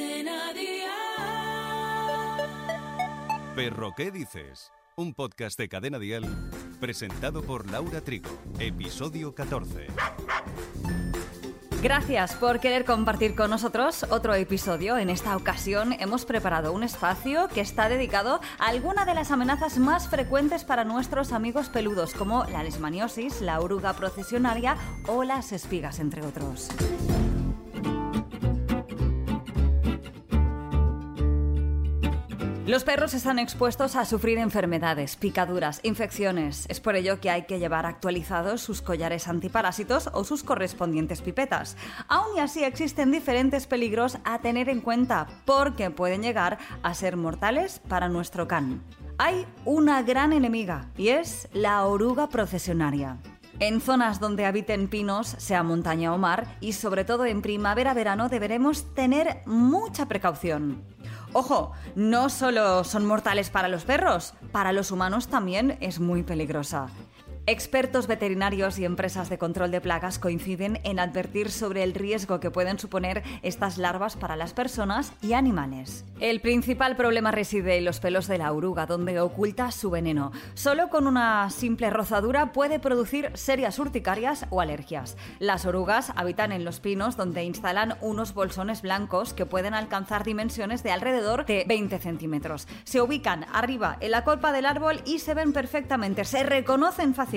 [0.00, 0.90] Cadena Dial.
[3.54, 4.72] Perro, ¿qué dices?
[4.96, 6.24] Un podcast de Cadena Dial
[6.80, 8.30] presentado por Laura Trigo.
[8.58, 9.88] Episodio 14.
[11.82, 14.96] Gracias por querer compartir con nosotros otro episodio.
[14.96, 19.76] En esta ocasión hemos preparado un espacio que está dedicado a alguna de las amenazas
[19.76, 24.78] más frecuentes para nuestros amigos peludos, como la lesmaniosis, la oruga procesionaria
[25.08, 26.70] o las espigas, entre otros.
[32.70, 36.66] Los perros están expuestos a sufrir enfermedades, picaduras, infecciones.
[36.68, 41.76] Es por ello que hay que llevar actualizados sus collares antiparásitos o sus correspondientes pipetas.
[42.06, 47.16] Aún y así existen diferentes peligros a tener en cuenta porque pueden llegar a ser
[47.16, 48.84] mortales para nuestro can.
[49.18, 53.18] Hay una gran enemiga y es la oruga procesionaria.
[53.58, 58.94] En zonas donde habiten pinos, sea montaña o mar, y sobre todo en primavera-verano deberemos
[58.94, 60.84] tener mucha precaución.
[61.32, 66.88] Ojo, no solo son mortales para los perros, para los humanos también es muy peligrosa.
[67.46, 72.50] Expertos veterinarios y empresas de control de plagas coinciden en advertir sobre el riesgo que
[72.50, 76.04] pueden suponer estas larvas para las personas y animales.
[76.20, 80.32] El principal problema reside en los pelos de la oruga, donde oculta su veneno.
[80.54, 85.16] Solo con una simple rozadura puede producir serias urticarias o alergias.
[85.38, 90.82] Las orugas habitan en los pinos, donde instalan unos bolsones blancos que pueden alcanzar dimensiones
[90.82, 92.68] de alrededor de 20 centímetros.
[92.84, 97.29] Se ubican arriba en la copa del árbol y se ven perfectamente, se reconocen fácilmente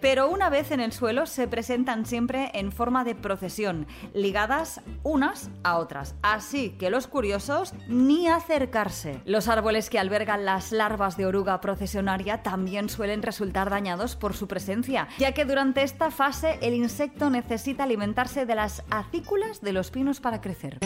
[0.00, 5.50] pero una vez en el suelo se presentan siempre en forma de procesión, ligadas unas
[5.62, 6.14] a otras.
[6.22, 9.22] Así que los curiosos ni acercarse.
[9.24, 14.48] Los árboles que albergan las larvas de oruga procesionaria también suelen resultar dañados por su
[14.48, 19.90] presencia, ya que durante esta fase el insecto necesita alimentarse de las acículas de los
[19.90, 20.78] pinos para crecer.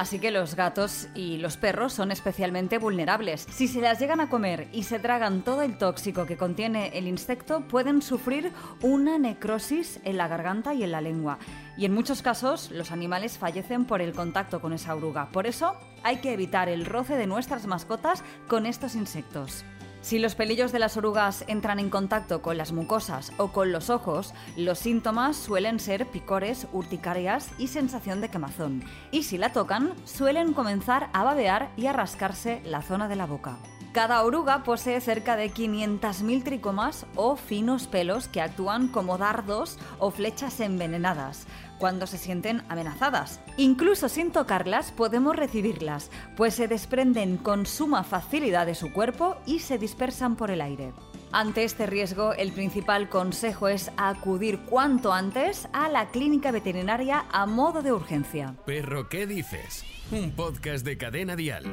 [0.00, 3.46] Así que los gatos y los perros son especialmente vulnerables.
[3.52, 7.06] Si se las llegan a comer y se tragan todo el tóxico que contiene el
[7.06, 8.50] insecto, pueden sufrir
[8.80, 11.38] una necrosis en la garganta y en la lengua.
[11.76, 15.28] Y en muchos casos los animales fallecen por el contacto con esa oruga.
[15.32, 19.66] Por eso hay que evitar el roce de nuestras mascotas con estos insectos.
[20.02, 23.90] Si los pelillos de las orugas entran en contacto con las mucosas o con los
[23.90, 28.82] ojos, los síntomas suelen ser picores, urticarias y sensación de quemazón.
[29.10, 33.26] Y si la tocan, suelen comenzar a babear y a rascarse la zona de la
[33.26, 33.58] boca.
[33.92, 40.12] Cada oruga posee cerca de 500.000 tricomas o finos pelos que actúan como dardos o
[40.12, 41.48] flechas envenenadas
[41.80, 43.40] cuando se sienten amenazadas.
[43.56, 49.58] Incluso sin tocarlas podemos recibirlas, pues se desprenden con suma facilidad de su cuerpo y
[49.58, 50.92] se dispersan por el aire.
[51.32, 57.46] Ante este riesgo, el principal consejo es acudir cuanto antes a la clínica veterinaria a
[57.46, 58.54] modo de urgencia.
[58.66, 59.84] Perro, ¿qué dices?
[60.12, 61.64] Un podcast de cadena dial.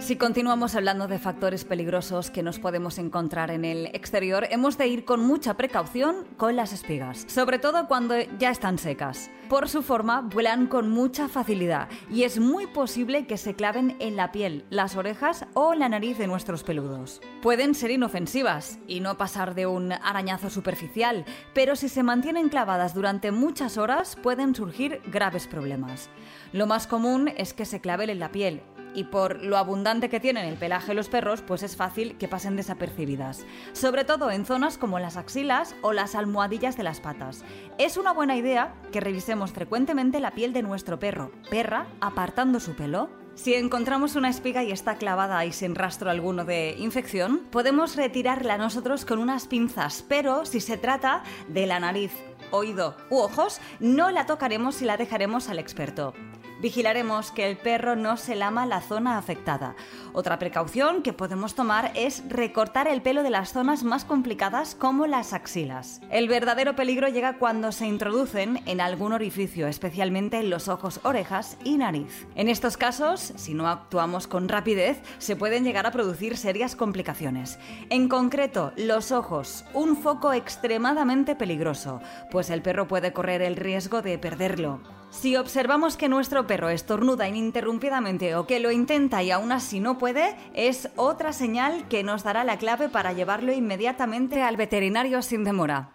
[0.00, 4.86] Si continuamos hablando de factores peligrosos que nos podemos encontrar en el exterior, hemos de
[4.86, 9.28] ir con mucha precaución con las espigas, sobre todo cuando ya están secas.
[9.48, 14.14] Por su forma, vuelan con mucha facilidad y es muy posible que se claven en
[14.14, 17.20] la piel, las orejas o la nariz de nuestros peludos.
[17.42, 22.94] Pueden ser inofensivas y no pasar de un arañazo superficial, pero si se mantienen clavadas
[22.94, 26.08] durante muchas horas pueden surgir graves problemas.
[26.52, 28.62] Lo más común es que se claven en la piel
[28.94, 32.56] y por lo abundante que tienen el pelaje los perros, pues es fácil que pasen
[32.56, 37.44] desapercibidas, sobre todo en zonas como las axilas o las almohadillas de las patas.
[37.78, 42.74] Es una buena idea que revisemos frecuentemente la piel de nuestro perro, perra, apartando su
[42.74, 43.10] pelo.
[43.34, 48.58] Si encontramos una espiga y está clavada y sin rastro alguno de infección, podemos retirarla
[48.58, 52.10] nosotros con unas pinzas, pero si se trata de la nariz,
[52.50, 56.14] oído u ojos, no la tocaremos y la dejaremos al experto.
[56.60, 59.76] Vigilaremos que el perro no se lama la zona afectada.
[60.12, 65.06] Otra precaución que podemos tomar es recortar el pelo de las zonas más complicadas como
[65.06, 66.00] las axilas.
[66.10, 71.56] El verdadero peligro llega cuando se introducen en algún orificio, especialmente en los ojos, orejas
[71.62, 72.26] y nariz.
[72.34, 77.58] En estos casos, si no actuamos con rapidez, se pueden llegar a producir serias complicaciones.
[77.88, 82.00] En concreto, los ojos, un foco extremadamente peligroso,
[82.32, 84.97] pues el perro puede correr el riesgo de perderlo.
[85.10, 89.98] Si observamos que nuestro perro estornuda ininterrumpidamente o que lo intenta y aún así no
[89.98, 95.44] puede, es otra señal que nos dará la clave para llevarlo inmediatamente al veterinario sin
[95.44, 95.90] demora.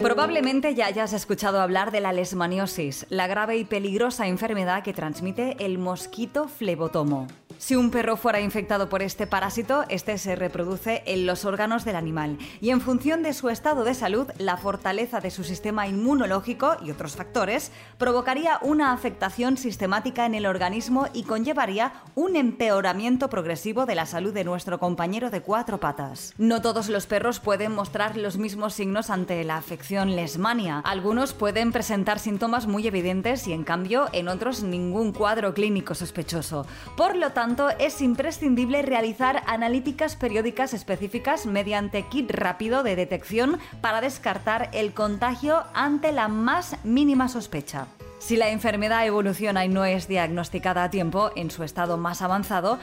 [0.00, 5.56] Probablemente ya hayas escuchado hablar de la lesmaniosis, la grave y peligrosa enfermedad que transmite
[5.64, 7.26] el mosquito flebotomo.
[7.60, 11.94] Si un perro fuera infectado por este parásito, este se reproduce en los órganos del
[11.94, 16.78] animal y en función de su estado de salud, la fortaleza de su sistema inmunológico
[16.82, 23.84] y otros factores provocaría una afectación sistemática en el organismo y conllevaría un empeoramiento progresivo
[23.84, 26.32] de la salud de nuestro compañero de cuatro patas.
[26.38, 30.78] No todos los perros pueden mostrar los mismos signos ante la afección lesmania.
[30.78, 36.66] Algunos pueden presentar síntomas muy evidentes y en cambio en otros ningún cuadro clínico sospechoso.
[36.96, 44.00] Por lo tanto, es imprescindible realizar analíticas periódicas específicas mediante kit rápido de detección para
[44.00, 47.88] descartar el contagio ante la más mínima sospecha.
[48.20, 52.78] Si la enfermedad evoluciona y no es diagnosticada a tiempo en su estado más avanzado,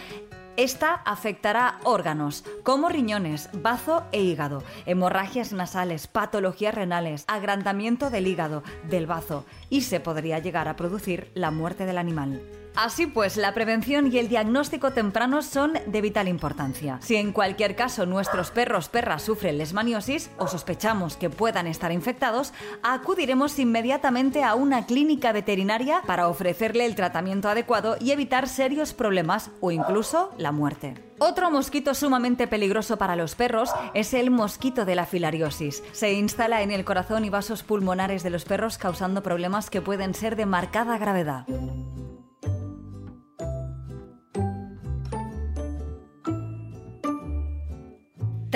[0.58, 8.64] esta afectará órganos como riñones, bazo e hígado, hemorragias nasales, patologías renales, agrandamiento del hígado,
[8.90, 12.42] del bazo y se podría llegar a producir la muerte del animal.
[12.76, 17.00] Así pues, la prevención y el diagnóstico temprano son de vital importancia.
[17.02, 22.54] Si en cualquier caso nuestros perros perras sufren lesmaniosis o sospechamos que puedan estar infectados,
[22.84, 29.50] acudiremos inmediatamente a una clínica veterinaria para ofrecerle el tratamiento adecuado y evitar serios problemas
[29.60, 30.96] o incluso la muerte.
[31.20, 35.84] Otro mosquito sumamente peligroso para los perros es el mosquito de la filariosis.
[35.92, 40.14] Se instala en el corazón y vasos pulmonares de los perros causando problemas que pueden
[40.14, 41.46] ser de marcada gravedad.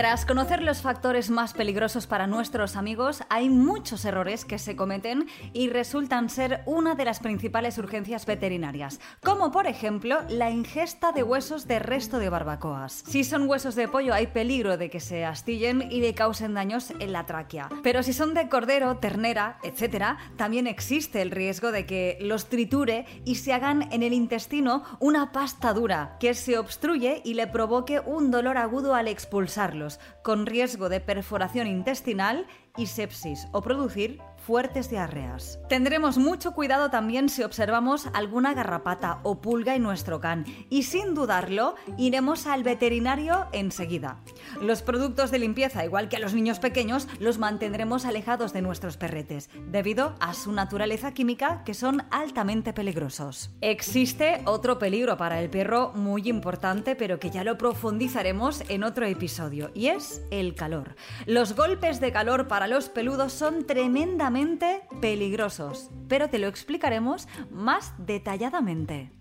[0.01, 5.27] Tras conocer los factores más peligrosos para nuestros amigos, hay muchos errores que se cometen
[5.53, 11.21] y resultan ser una de las principales urgencias veterinarias, como por ejemplo la ingesta de
[11.21, 13.03] huesos de resto de barbacoas.
[13.05, 16.89] Si son huesos de pollo hay peligro de que se astillen y le causen daños
[16.97, 21.85] en la tráquea, pero si son de cordero, ternera, etc., también existe el riesgo de
[21.85, 27.21] que los triture y se hagan en el intestino una pasta dura que se obstruye
[27.23, 29.90] y le provoque un dolor agudo al expulsarlo
[30.23, 32.45] con riesgo de perforación intestinal
[32.77, 35.59] y sepsis o producir fuertes diarreas.
[35.69, 41.13] Tendremos mucho cuidado también si observamos alguna garrapata o pulga en nuestro can y sin
[41.13, 44.17] dudarlo iremos al veterinario enseguida.
[44.61, 48.97] Los productos de limpieza, igual que a los niños pequeños, los mantendremos alejados de nuestros
[48.97, 53.51] perretes debido a su naturaleza química que son altamente peligrosos.
[53.61, 59.05] Existe otro peligro para el perro muy importante pero que ya lo profundizaremos en otro
[59.05, 60.95] episodio y es el calor.
[61.25, 67.93] Los golpes de calor para los peludos son tremendamente peligrosos, pero te lo explicaremos más
[67.97, 69.11] detalladamente.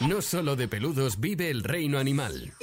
[0.00, 2.54] No solo de peludos vive el reino animal.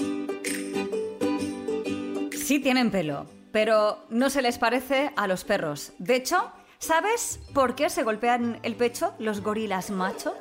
[2.31, 5.93] Sí tienen pelo, pero no se les parece a los perros.
[5.99, 10.33] De hecho, ¿sabes por qué se golpean el pecho los gorilas macho?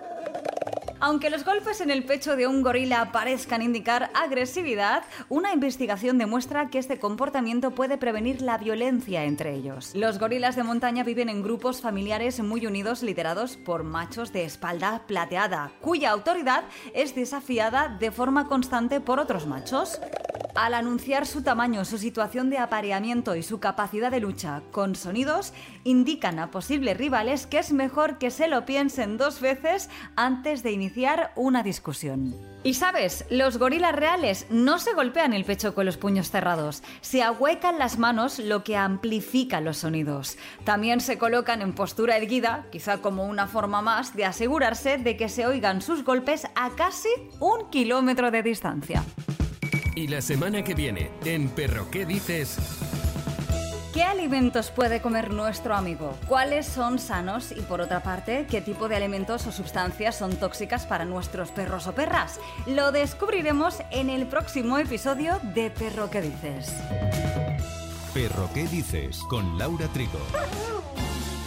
[0.98, 6.70] Aunque los golpes en el pecho de un gorila parezcan indicar agresividad, una investigación demuestra
[6.70, 9.94] que este comportamiento puede prevenir la violencia entre ellos.
[9.94, 15.02] Los gorilas de montaña viven en grupos familiares muy unidos liderados por machos de espalda
[15.06, 16.64] plateada, cuya autoridad
[16.94, 20.00] es desafiada de forma constante por otros machos.
[20.56, 25.52] Al anunciar su tamaño, su situación de apareamiento y su capacidad de lucha con sonidos,
[25.84, 30.72] indican a posibles rivales que es mejor que se lo piensen dos veces antes de
[30.72, 32.34] iniciar una discusión.
[32.62, 37.22] Y sabes, los gorilas reales no se golpean el pecho con los puños cerrados, se
[37.22, 40.38] ahuecan las manos lo que amplifica los sonidos.
[40.64, 45.28] También se colocan en postura erguida, quizá como una forma más de asegurarse de que
[45.28, 49.04] se oigan sus golpes a casi un kilómetro de distancia.
[49.96, 52.58] Y la semana que viene, en Perro ¿Qué dices?
[53.94, 56.14] ¿Qué alimentos puede comer nuestro amigo?
[56.28, 57.50] ¿Cuáles son sanos?
[57.50, 61.86] Y por otra parte, ¿qué tipo de alimentos o sustancias son tóxicas para nuestros perros
[61.86, 62.38] o perras?
[62.66, 66.74] Lo descubriremos en el próximo episodio de Perro ¿Qué dices?
[68.12, 69.18] Perro ¿Qué dices?
[69.30, 70.20] Con Laura Trigo.